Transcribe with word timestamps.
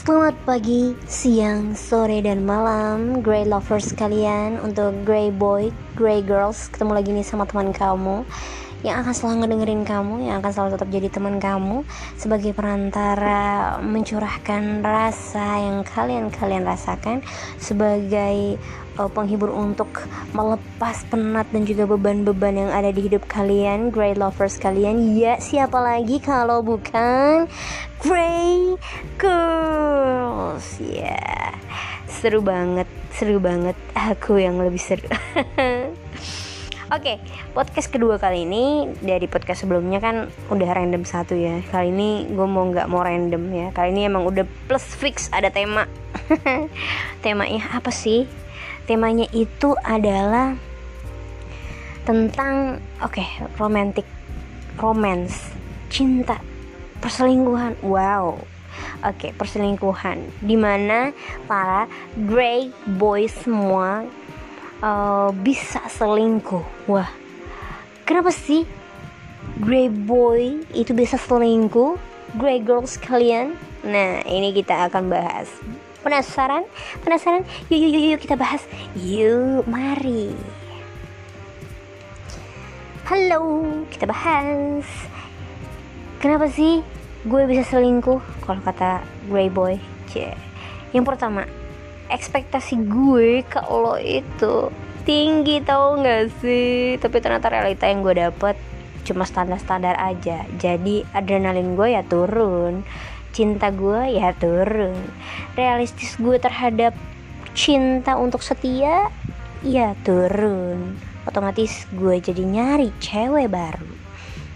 Selamat 0.00 0.32
pagi, 0.48 0.96
siang, 1.04 1.76
sore, 1.76 2.24
dan 2.24 2.48
malam 2.48 3.20
Grey 3.20 3.44
lovers 3.44 3.92
kalian. 3.92 4.56
Untuk 4.64 4.96
Grey 5.04 5.28
boy, 5.28 5.68
Grey 5.92 6.24
girls 6.24 6.72
Ketemu 6.72 6.92
lagi 6.96 7.12
nih 7.12 7.20
sama 7.20 7.44
teman 7.44 7.68
kamu. 7.68 8.24
Yang 8.80 8.96
akan 8.96 9.12
selalu 9.12 9.34
ngedengerin 9.44 9.84
kamu 9.84 10.14
Yang 10.24 10.36
akan 10.40 10.52
selalu 10.56 10.70
tetap 10.72 10.88
jadi 10.88 11.08
teman 11.12 11.36
kamu. 11.36 11.76
Sebagai 12.16 12.56
perantara 12.56 13.76
mencurahkan 13.84 14.80
rasa 14.80 15.68
yang 15.68 15.84
kalian-kalian 15.84 16.64
rasakan. 16.64 17.20
Sebagai 17.60 18.56
uh, 18.96 19.10
penghibur 19.12 19.52
untuk 19.52 20.08
melepas 20.32 20.96
penat 21.12 21.44
dan 21.52 21.68
juga 21.68 21.84
beban-beban 21.84 22.56
yang 22.56 22.72
ada 22.72 22.88
di 22.88 23.04
hidup 23.04 23.28
kalian 23.28 23.92
Grey 23.92 24.16
lovers 24.16 24.56
kalian. 24.56 25.12
Ya 25.12 25.36
siapa 25.36 25.76
lagi 25.76 26.24
kalau 26.24 26.64
bukan 26.64 27.52
Grey 28.00 28.80
Girls 29.20 29.59
ya 31.10 31.18
yeah. 31.18 31.50
seru 32.06 32.40
banget 32.40 32.86
seru 33.10 33.42
banget 33.42 33.74
aku 33.98 34.38
yang 34.38 34.62
lebih 34.62 34.78
seru 34.78 35.10
Oke, 36.90 37.22
okay, 37.22 37.46
podcast 37.54 37.86
kedua 37.86 38.18
kali 38.18 38.42
ini 38.42 38.90
dari 38.98 39.30
podcast 39.30 39.62
sebelumnya 39.62 40.02
kan 40.02 40.26
udah 40.50 40.74
random 40.74 41.06
satu 41.06 41.38
ya. 41.38 41.62
Kali 41.70 41.94
ini 41.94 42.26
gue 42.26 42.46
mau 42.50 42.66
nggak 42.66 42.90
mau 42.90 43.06
random 43.06 43.46
ya. 43.54 43.70
Kali 43.70 43.94
ini 43.94 44.10
emang 44.10 44.26
udah 44.26 44.42
plus 44.66 44.82
fix 44.98 45.30
ada 45.30 45.54
tema. 45.54 45.86
Temanya 47.22 47.78
apa 47.78 47.94
sih? 47.94 48.26
Temanya 48.90 49.30
itu 49.30 49.70
adalah 49.86 50.58
tentang 52.02 52.82
oke 52.98 53.22
okay, 53.22 53.28
romantic 53.54 54.02
romance 54.82 55.54
cinta 55.94 56.42
perselingkuhan 56.98 57.78
wow 57.86 58.34
oke 59.04 59.16
okay, 59.16 59.30
perselingkuhan 59.34 60.22
di 60.44 60.56
mana 60.56 61.14
para 61.46 61.90
grey 62.26 62.70
boys 62.98 63.34
semua 63.44 64.04
uh, 64.84 65.30
bisa 65.32 65.80
selingkuh. 65.88 66.64
Wah 66.90 67.08
kenapa 68.04 68.34
sih 68.34 68.66
grey 69.62 69.88
boy 69.88 70.64
itu 70.74 70.92
bisa 70.96 71.16
selingkuh? 71.16 71.96
Grey 72.38 72.62
girls 72.62 72.94
kalian? 72.98 73.58
Nah 73.82 74.22
ini 74.26 74.54
kita 74.54 74.86
akan 74.86 75.10
bahas. 75.10 75.50
Penasaran? 76.00 76.64
Penasaran? 77.04 77.44
Yuk 77.68 77.76
yuk 77.76 77.90
yuk, 77.92 78.04
yuk 78.16 78.20
kita 78.24 78.36
bahas. 78.38 78.64
Yuk 78.96 79.68
mari. 79.68 80.32
Halo 83.10 83.66
kita 83.90 84.06
bahas. 84.06 84.86
Kenapa 86.22 86.46
sih 86.52 86.84
gue 87.28 87.42
bisa 87.44 87.76
selingkuh? 87.76 88.20
Kalau 88.48 88.60
kata 88.64 89.04
Grey 89.28 89.52
Boy, 89.52 89.76
cie. 90.08 90.32
Yang 90.96 91.04
pertama, 91.04 91.44
ekspektasi 92.08 92.80
gue 92.88 93.44
lo 93.68 94.00
itu 94.00 94.72
tinggi 95.04 95.60
tau 95.60 96.00
gak 96.00 96.32
sih? 96.40 96.96
Tapi 96.96 97.16
ternyata 97.20 97.52
realita 97.52 97.84
yang 97.84 98.00
gue 98.00 98.16
dapet 98.16 98.56
cuma 99.04 99.28
standar-standar 99.28 100.00
aja. 100.00 100.48
Jadi 100.56 101.04
adrenalin 101.12 101.76
gue 101.76 101.92
ya 101.92 102.02
turun, 102.08 102.88
cinta 103.36 103.68
gue 103.68 104.16
ya 104.16 104.32
turun, 104.36 104.96
realistis 105.60 106.16
gue 106.16 106.40
terhadap 106.40 106.96
cinta 107.52 108.16
untuk 108.16 108.40
setia 108.40 109.12
ya 109.60 109.92
turun. 110.08 110.96
Otomatis 111.28 111.84
gue 111.92 112.16
jadi 112.16 112.40
nyari 112.48 112.96
cewek 112.96 113.52
baru 113.52 113.99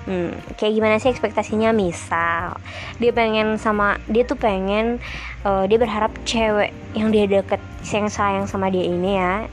hmm, 0.07 0.57
kayak 0.57 0.73
gimana 0.77 0.97
sih 1.01 1.11
ekspektasinya? 1.13 1.75
Misal 1.75 2.57
dia 3.01 3.13
pengen 3.13 3.61
sama 3.61 4.01
dia 4.09 4.25
tuh 4.25 4.39
pengen 4.39 5.03
uh, 5.45 5.65
dia 5.69 5.77
berharap 5.77 6.15
cewek 6.25 6.73
yang 6.97 7.11
dia 7.11 7.29
deket 7.29 7.61
yang 7.91 8.09
sayang 8.09 8.47
sama 8.49 8.71
dia 8.71 8.85
ini 8.87 9.19
ya 9.19 9.45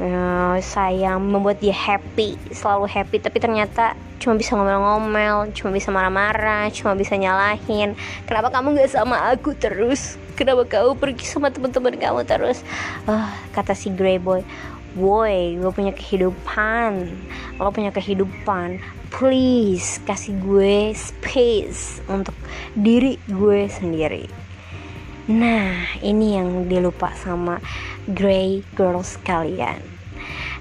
uh, 0.00 0.56
sayang 0.58 1.22
membuat 1.22 1.60
dia 1.62 1.74
happy 1.74 2.34
selalu 2.50 2.86
happy 2.90 3.16
tapi 3.22 3.38
ternyata 3.38 3.94
cuma 4.18 4.40
bisa 4.40 4.56
ngomel-ngomel 4.56 5.52
cuma 5.52 5.70
bisa 5.74 5.92
marah-marah 5.92 6.72
cuma 6.72 6.96
bisa 6.96 7.14
nyalahin. 7.14 7.92
Kenapa 8.24 8.48
kamu 8.50 8.78
gak 8.80 8.94
sama 8.94 9.20
aku 9.30 9.52
terus? 9.54 10.16
Kenapa 10.34 10.66
kamu 10.66 10.98
pergi 10.98 11.24
sama 11.28 11.52
teman-teman 11.52 11.94
kamu 11.94 12.20
terus? 12.26 12.64
Uh, 13.06 13.28
kata 13.52 13.76
si 13.76 13.92
Grey 13.92 14.18
Boy 14.18 14.42
Woi, 14.94 15.58
gue 15.58 15.72
punya 15.74 15.90
kehidupan. 15.90 17.10
Lo 17.58 17.74
punya 17.74 17.90
kehidupan. 17.90 18.78
Please, 19.10 20.02
kasih 20.02 20.34
gue 20.42 20.90
space 20.94 22.02
Untuk 22.06 22.34
diri 22.78 23.18
gue 23.26 23.66
sendiri. 23.66 24.30
Nah, 25.26 25.98
ini 25.98 26.38
yang 26.38 26.70
dilupa 26.70 27.10
sama 27.18 27.58
Grey 28.06 28.62
Girls 28.78 29.18
kalian. 29.26 29.82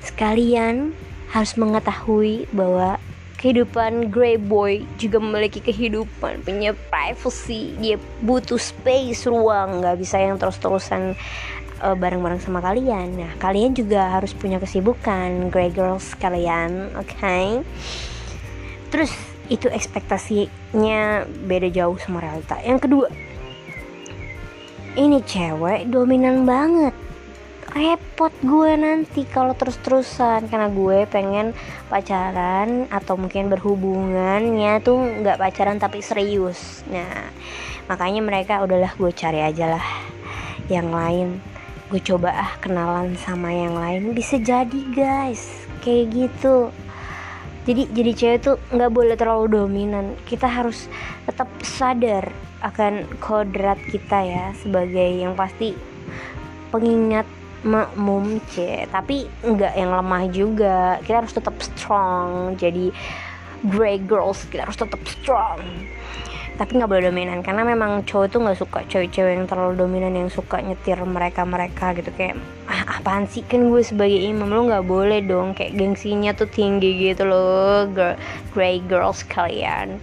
Sekalian 0.02 0.98
harus 1.30 1.54
mengetahui 1.54 2.50
bahwa 2.56 2.98
kehidupan 3.44 4.08
Grey 4.08 4.40
Boy 4.40 4.88
juga 4.96 5.20
memiliki 5.20 5.60
kehidupan 5.60 6.48
punya 6.48 6.72
privacy. 6.88 7.76
Dia 7.76 8.00
butuh 8.24 8.56
space 8.56 9.28
ruang. 9.28 9.84
Nggak 9.84 10.00
bisa 10.00 10.16
yang 10.16 10.40
terus-terusan 10.40 11.20
uh, 11.84 11.98
bareng-bareng 12.00 12.40
sama 12.40 12.64
kalian. 12.64 13.20
Nah, 13.20 13.32
kalian 13.38 13.76
juga 13.76 14.08
harus 14.16 14.32
punya 14.32 14.58
kesibukan, 14.58 15.52
Grey 15.52 15.70
Girls 15.70 16.16
kalian, 16.16 16.96
oke? 16.96 17.12
Okay? 17.20 17.60
Terus 18.88 19.12
itu 19.52 19.68
ekspektasinya 19.68 21.28
beda 21.28 21.68
jauh 21.68 22.00
sama 22.00 22.24
realita. 22.24 22.56
Yang 22.64 22.88
kedua, 22.88 23.08
ini 24.96 25.20
cewek 25.20 25.92
dominan 25.92 26.48
banget. 26.48 26.96
Repot 27.74 28.30
gue 28.46 28.78
nanti 28.78 29.26
kalau 29.26 29.58
terus-terusan 29.58 30.46
karena 30.46 30.70
gue 30.70 31.10
pengen 31.10 31.58
pacaran 31.90 32.86
atau 32.94 33.18
mungkin 33.18 33.50
berhubungannya 33.50 34.78
tuh 34.86 35.02
nggak 35.02 35.42
pacaran 35.42 35.82
tapi 35.82 36.06
serius. 36.06 36.86
Nah, 36.94 37.34
makanya 37.90 38.22
mereka 38.22 38.62
udahlah 38.62 38.94
gue 38.94 39.10
cari 39.10 39.42
aja 39.42 39.74
lah 39.74 39.88
yang 40.70 40.94
lain 40.94 41.42
gue 41.94 42.02
coba 42.02 42.34
ah 42.34 42.52
kenalan 42.58 43.14
sama 43.22 43.54
yang 43.54 43.78
lain 43.78 44.18
bisa 44.18 44.42
jadi 44.42 44.82
guys. 44.98 45.46
Kayak 45.86 46.10
gitu. 46.10 46.74
Jadi 47.70 47.86
jadi 47.94 48.12
cewek 48.18 48.40
tuh 48.42 48.58
nggak 48.74 48.90
boleh 48.90 49.14
terlalu 49.14 49.62
dominan. 49.62 50.18
Kita 50.26 50.50
harus 50.50 50.90
tetap 51.30 51.46
sadar 51.62 52.34
akan 52.66 53.06
kodrat 53.22 53.78
kita 53.94 54.26
ya 54.26 54.46
sebagai 54.58 55.06
yang 55.06 55.38
pasti 55.38 55.78
pengingat 56.74 57.30
makmum 57.62 58.42
c 58.50 58.90
tapi 58.90 59.30
nggak 59.46 59.78
yang 59.78 59.94
lemah 59.94 60.26
juga. 60.34 60.98
Kita 61.06 61.22
harus 61.22 61.38
tetap 61.38 61.54
strong. 61.62 62.58
Jadi 62.58 62.90
grey 63.70 64.02
girls 64.02 64.50
kita 64.50 64.66
harus 64.66 64.82
tetap 64.82 65.00
strong 65.06 65.62
tapi 66.54 66.78
nggak 66.78 66.90
boleh 66.90 67.10
dominan 67.10 67.40
karena 67.42 67.66
memang 67.66 68.06
cowok 68.06 68.28
tuh 68.30 68.40
nggak 68.46 68.60
suka 68.62 68.80
cewek-cewek 68.86 69.34
yang 69.42 69.50
terlalu 69.50 69.74
dominan 69.74 70.14
yang 70.14 70.30
suka 70.30 70.62
nyetir 70.62 71.02
mereka 71.02 71.42
mereka 71.44 71.98
gitu 71.98 72.14
kayak 72.14 72.38
ah, 72.70 73.02
apaan 73.02 73.26
sih 73.26 73.42
kan 73.42 73.74
gue 73.74 73.82
sebagai 73.82 74.22
imam 74.22 74.50
lo 74.54 74.70
nggak 74.70 74.86
boleh 74.86 75.26
dong 75.26 75.58
kayak 75.58 75.74
gengsinya 75.74 76.32
tuh 76.38 76.46
tinggi 76.46 77.10
gitu 77.10 77.26
loh 77.26 77.90
girl, 77.90 78.14
grey 78.54 78.78
girls 78.86 79.26
kalian 79.26 79.98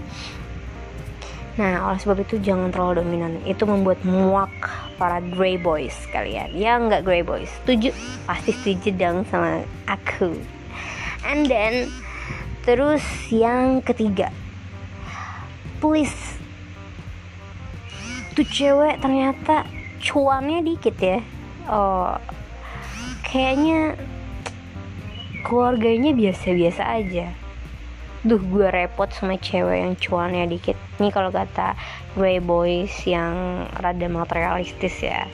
Nah, 1.61 1.93
oleh 1.93 2.01
sebab 2.01 2.25
itu 2.25 2.41
jangan 2.41 2.73
terlalu 2.73 3.05
dominan. 3.05 3.37
Itu 3.45 3.69
membuat 3.69 4.01
muak 4.01 4.49
para 4.97 5.21
grey 5.21 5.61
boys 5.61 5.93
kalian. 6.09 6.57
Ya 6.57 6.81
nggak 6.81 7.05
grey 7.05 7.21
boys. 7.21 7.53
Setuju? 7.61 7.93
Pasti 8.25 8.57
setuju 8.57 8.89
dong 8.97 9.29
sama 9.29 9.61
aku. 9.85 10.41
And 11.29 11.45
then 11.45 11.93
terus 12.65 13.05
yang 13.29 13.85
ketiga. 13.85 14.33
Please. 15.81 16.37
Tuh 18.37 18.47
cewek 18.47 19.01
ternyata 19.01 19.65
cuannya 20.01 20.61
dikit 20.61 20.97
ya. 21.01 21.19
Oh 21.69 22.15
kayaknya 23.31 23.95
keluarganya 25.47 26.11
biasa-biasa 26.13 26.83
aja. 26.83 27.31
Duh 28.27 28.43
gue 28.43 28.69
repot 28.69 29.09
sama 29.09 29.41
cewek 29.41 29.81
yang 29.81 29.95
cuannya 29.97 30.45
dikit. 30.51 30.77
Nih 31.01 31.15
kalau 31.15 31.33
kata 31.33 31.79
grey 32.19 32.43
boys 32.43 32.93
yang 33.07 33.65
rada 33.79 34.11
materialistis 34.11 34.99
ya. 35.01 35.31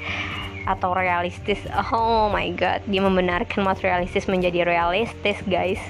Atau 0.68 0.92
realistis. 0.92 1.58
Oh 1.90 2.28
my 2.30 2.52
god 2.54 2.84
dia 2.86 3.00
membenarkan 3.00 3.64
materialistis 3.64 4.28
menjadi 4.28 4.62
realistis 4.68 5.40
guys. 5.48 5.80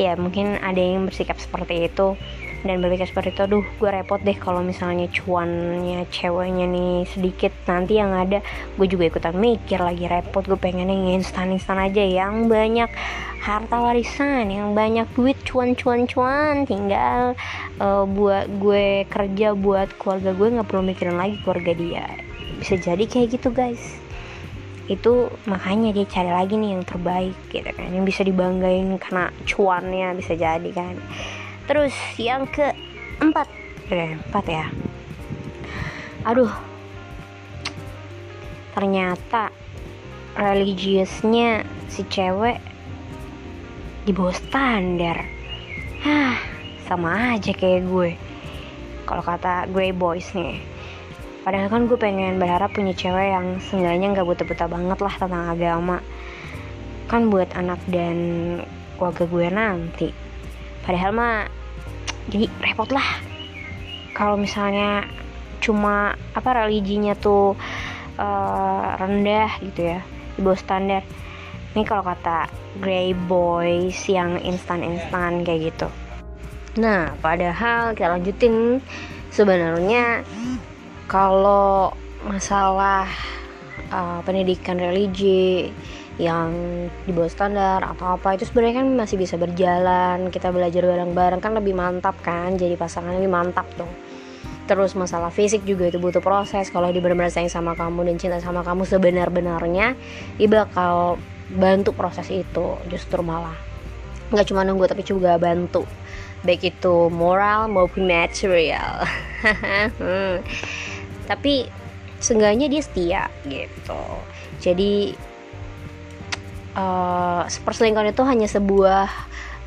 Ya 0.00 0.16
mungkin 0.16 0.56
ada 0.62 0.80
yang 0.80 1.04
bersikap 1.04 1.36
seperti 1.36 1.90
itu 1.90 2.16
dan 2.62 2.78
berpikir 2.78 3.10
seperti 3.10 3.34
itu 3.34 3.42
aduh 3.46 3.66
gue 3.78 3.90
repot 3.90 4.22
deh 4.22 4.38
kalau 4.38 4.62
misalnya 4.62 5.10
cuannya 5.10 6.06
ceweknya 6.08 6.66
nih 6.70 7.06
sedikit 7.10 7.52
nanti 7.66 7.98
yang 7.98 8.14
ada 8.14 8.38
gue 8.78 8.86
juga 8.86 9.10
ikutan 9.10 9.34
mikir 9.34 9.82
lagi 9.82 10.06
repot 10.06 10.46
gue 10.46 10.58
pengen 10.58 10.90
yang 10.90 11.18
instan 11.18 11.50
instan 11.50 11.78
aja 11.82 12.02
yang 12.02 12.46
banyak 12.46 12.90
harta 13.42 13.74
warisan 13.74 14.54
yang 14.54 14.70
banyak 14.70 15.10
duit 15.18 15.34
cuan 15.42 15.74
cuan 15.74 16.06
cuan 16.06 16.62
tinggal 16.62 17.34
uh, 17.82 18.06
buat 18.06 18.46
gue 18.62 19.02
kerja 19.10 19.58
buat 19.58 19.90
keluarga 19.98 20.30
gue 20.30 20.48
nggak 20.54 20.68
perlu 20.70 20.82
mikirin 20.86 21.18
lagi 21.18 21.36
keluarga 21.42 21.72
dia. 21.74 22.06
Bisa 22.62 22.78
jadi 22.78 23.02
kayak 23.02 23.34
gitu 23.34 23.50
guys. 23.50 23.98
Itu 24.86 25.30
makanya 25.50 25.90
dia 25.90 26.06
cari 26.06 26.30
lagi 26.30 26.54
nih 26.54 26.78
yang 26.78 26.84
terbaik 26.86 27.34
gitu 27.50 27.66
kan. 27.66 27.90
Yang 27.90 28.04
bisa 28.14 28.22
dibanggain 28.22 28.94
karena 29.02 29.34
cuannya 29.42 30.14
bisa 30.14 30.38
jadi 30.38 30.70
kan 30.70 30.94
terus 31.72 31.96
yang 32.20 32.44
keempat. 32.52 33.48
Eh, 33.88 34.20
empat 34.20 34.44
ya. 34.44 34.68
Aduh. 36.28 36.52
Ternyata 38.76 39.48
religiusnya 40.36 41.64
si 41.88 42.04
cewek 42.12 42.60
di 44.04 44.12
bawah 44.12 44.36
standar. 44.36 45.24
Hah, 46.04 46.36
sama 46.84 47.40
aja 47.40 47.56
kayak 47.56 47.88
gue. 47.88 48.20
Kalau 49.08 49.24
kata 49.24 49.64
Grey 49.72 49.96
Boys 49.96 50.28
nih 50.36 50.60
padahal 51.42 51.74
kan 51.74 51.90
gue 51.90 51.98
pengen 51.98 52.38
berharap 52.38 52.70
punya 52.70 52.94
cewek 52.94 53.34
yang 53.34 53.58
seenggaknya 53.58 54.14
nggak 54.14 54.28
buta-buta 54.28 54.68
banget 54.68 54.98
lah 55.00 55.14
tentang 55.16 55.44
agama. 55.48 55.98
Kan 57.08 57.32
buat 57.32 57.48
anak 57.56 57.80
dan 57.88 58.16
keluarga 59.00 59.24
gue 59.24 59.46
nanti. 59.48 60.08
Padahal 60.84 61.10
mah 61.16 61.61
jadi 62.28 62.46
repot 62.62 62.90
lah. 62.92 63.08
Kalau 64.12 64.36
misalnya 64.36 65.08
cuma 65.62 66.18
apa 66.34 66.66
religinya 66.66 67.14
tuh 67.14 67.54
uh, 68.18 68.86
rendah 68.98 69.50
gitu 69.62 69.96
ya 69.96 70.00
di 70.36 70.40
bawah 70.42 70.58
standar. 70.58 71.02
Ini 71.72 71.82
kalau 71.88 72.04
kata 72.04 72.52
Grey 72.84 73.16
Boys 73.16 74.04
yang 74.04 74.36
instan-instan 74.44 75.40
kayak 75.42 75.72
gitu. 75.72 75.88
Nah 76.76 77.16
padahal 77.24 77.96
kita 77.96 78.12
lanjutin. 78.12 78.84
Sebenarnya 79.32 80.28
kalau 81.08 81.96
masalah 82.28 83.08
uh, 83.88 84.20
pendidikan 84.28 84.76
religi 84.76 85.72
yang 86.20 86.52
di 87.08 87.12
bawah 87.12 87.30
standar 87.32 87.80
atau 87.80 88.20
apa 88.20 88.36
itu 88.36 88.44
sebenarnya 88.44 88.84
kan 88.84 88.88
masih 88.92 89.16
bisa 89.16 89.40
berjalan 89.40 90.28
kita 90.28 90.52
belajar 90.52 90.84
bareng-bareng 90.84 91.40
kan 91.40 91.56
lebih 91.56 91.72
mantap 91.72 92.16
kan 92.20 92.52
jadi 92.60 92.76
pasangan 92.76 93.16
lebih 93.16 93.32
mantap 93.32 93.64
dong. 93.80 93.88
Terus 94.68 94.94
masalah 94.94 95.32
fisik 95.34 95.66
juga 95.66 95.90
itu 95.90 95.98
butuh 95.98 96.22
proses. 96.22 96.70
Kalau 96.70 96.86
dia 96.94 97.02
benar-benar 97.02 97.34
sayang 97.34 97.50
sama 97.50 97.74
kamu 97.74 98.06
dan 98.12 98.16
cinta 98.20 98.38
sama 98.38 98.62
kamu 98.62 98.86
sebenar-benarnya 98.86 99.98
dia 100.38 100.48
bakal 100.48 101.18
bantu 101.52 101.90
proses 101.92 102.28
itu 102.30 102.78
justru 102.86 103.20
malah. 103.24 103.56
Nggak 104.30 104.48
cuma 104.48 104.62
nunggu 104.62 104.86
tapi 104.88 105.02
juga 105.02 105.36
bantu. 105.36 105.84
Baik 106.42 106.74
itu 106.74 107.10
moral 107.10 107.70
maupun 107.70 108.06
material. 108.10 109.06
Tapi 111.30 111.70
seenggaknya 112.18 112.66
dia 112.66 112.82
setia 112.82 113.22
gitu. 113.46 114.02
Jadi 114.58 115.14
uh, 116.76 117.44
perselingkuhan 117.64 118.12
itu 118.12 118.22
hanya 118.24 118.48
sebuah 118.48 119.08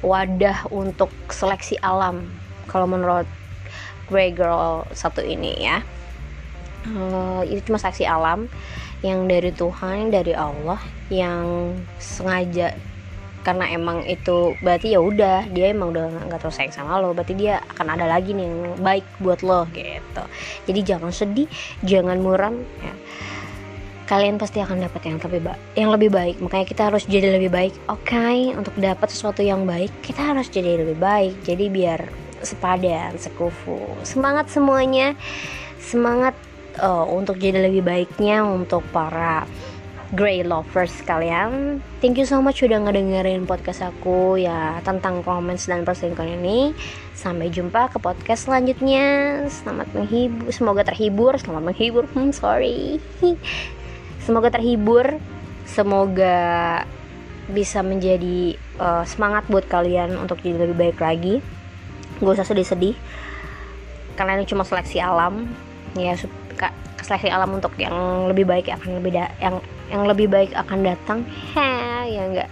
wadah 0.06 0.70
untuk 0.70 1.10
seleksi 1.32 1.80
alam 1.82 2.30
kalau 2.70 2.86
menurut 2.86 3.26
Grey 4.06 4.30
Girl 4.30 4.86
satu 4.94 5.26
ini 5.26 5.66
ya 5.66 5.82
uh, 6.94 7.42
itu 7.46 7.62
cuma 7.66 7.82
saksi 7.82 8.06
alam 8.06 8.46
yang 9.02 9.26
dari 9.30 9.50
Tuhan 9.54 10.14
dari 10.14 10.34
Allah 10.34 10.82
yang 11.10 11.74
sengaja 12.02 12.74
karena 13.46 13.70
emang 13.70 14.02
itu 14.10 14.58
berarti 14.66 14.98
ya 14.98 15.00
udah 15.02 15.46
dia 15.54 15.70
emang 15.70 15.94
udah 15.94 16.10
nggak 16.26 16.42
terus 16.42 16.58
sayang 16.58 16.74
sama 16.74 16.98
lo 16.98 17.14
berarti 17.14 17.38
dia 17.38 17.62
akan 17.78 17.94
ada 17.94 18.10
lagi 18.10 18.34
nih 18.34 18.50
yang 18.50 18.82
baik 18.82 19.06
buat 19.22 19.46
lo 19.46 19.70
gitu 19.70 20.24
jadi 20.66 20.80
jangan 20.82 21.14
sedih 21.14 21.46
jangan 21.86 22.18
muram 22.18 22.66
ya. 22.82 22.94
Kalian 24.06 24.38
pasti 24.38 24.62
akan 24.62 24.86
dapat 24.86 25.02
yang 25.10 25.18
lebih 25.18 25.42
baik 25.50 25.62
yang 25.74 25.90
lebih 25.94 26.10
baik. 26.14 26.36
Makanya 26.42 26.66
kita 26.66 26.82
harus 26.90 27.04
jadi 27.10 27.34
lebih 27.36 27.50
baik. 27.50 27.74
Oke 27.90 28.14
okay? 28.14 28.38
untuk 28.54 28.74
dapat 28.78 29.10
sesuatu 29.10 29.42
yang 29.42 29.66
baik 29.66 29.90
kita 30.06 30.22
harus 30.22 30.48
jadi 30.50 30.82
lebih 30.86 30.98
baik. 30.98 31.36
Jadi 31.42 31.66
biar 31.70 32.00
sepadan 32.46 33.18
sekufu. 33.18 33.82
Semangat 34.06 34.48
semuanya. 34.54 35.18
Semangat 35.82 36.38
uh, 36.80 37.06
untuk 37.10 37.42
jadi 37.42 37.66
lebih 37.66 37.86
baiknya 37.86 38.46
untuk 38.46 38.86
para 38.94 39.46
Grey 40.14 40.46
lovers 40.46 40.94
kalian. 41.04 41.82
Thank 41.98 42.22
you 42.22 42.30
so 42.30 42.38
much 42.38 42.62
udah 42.62 42.78
ngedengerin 42.78 43.50
podcast 43.50 43.82
aku 43.82 44.38
ya 44.38 44.78
tentang 44.86 45.26
romance 45.26 45.66
dan 45.66 45.82
perselingkuhan 45.82 46.46
ini. 46.46 46.78
Sampai 47.18 47.50
jumpa 47.50 47.90
ke 47.90 47.98
podcast 47.98 48.46
selanjutnya. 48.46 49.42
Selamat 49.50 49.90
menghibur, 49.98 50.54
semoga 50.54 50.86
terhibur. 50.86 51.34
Selamat 51.42 51.74
menghibur, 51.74 52.06
hmm 52.14 52.30
sorry 52.30 53.02
Semoga 54.26 54.50
terhibur. 54.50 55.22
Semoga 55.66 56.38
bisa 57.46 57.86
menjadi 57.86 58.58
uh, 58.82 59.06
semangat 59.06 59.46
buat 59.46 59.70
kalian 59.70 60.18
untuk 60.18 60.42
jadi 60.42 60.66
lebih 60.66 60.78
baik 60.78 60.98
lagi. 60.98 61.46
Gak 62.20 62.42
usah 62.42 62.48
sedih-sedih. 62.48 62.98
Karena 64.18 64.42
ini 64.42 64.50
cuma 64.50 64.66
seleksi 64.66 64.98
alam. 64.98 65.46
Ya 65.94 66.18
seleksi 67.06 67.30
alam 67.30 67.54
untuk 67.54 67.78
yang 67.78 67.94
lebih 68.26 68.50
baik 68.50 68.66
akan 68.74 68.98
lebih 68.98 69.14
da 69.14 69.30
yang 69.38 69.62
yang 69.94 70.04
lebih 70.10 70.26
baik 70.26 70.52
akan 70.58 70.82
datang. 70.82 71.20
He 71.54 71.70
ya 72.18 72.22
enggak 72.26 72.50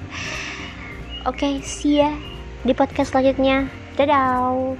oke 1.26 1.40
okay, 1.40 1.58
see 1.66 2.00
ya 2.00 2.14
di 2.62 2.72
podcast 2.78 3.12
selanjutnya. 3.12 3.68
Dadah 3.98 4.78